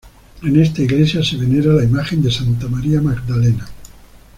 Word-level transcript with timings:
En 0.41 0.59
esta 0.59 0.81
iglesia 0.81 1.23
se 1.23 1.37
venera 1.37 1.73
la 1.73 1.83
imagen 1.83 2.23
de 2.23 2.31
Santa 2.31 2.67
María 2.67 2.99
Magdalena. 3.03 3.67